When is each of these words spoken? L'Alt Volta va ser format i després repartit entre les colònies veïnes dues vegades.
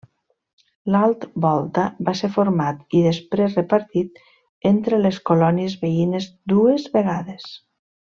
L'Alt 0.93 1.27
Volta 1.45 1.83
va 2.07 2.15
ser 2.21 2.31
format 2.39 2.81
i 2.99 3.03
després 3.09 3.59
repartit 3.61 4.19
entre 4.75 5.03
les 5.07 5.23
colònies 5.33 5.81
veïnes 5.87 6.31
dues 6.57 6.93
vegades. 7.01 7.51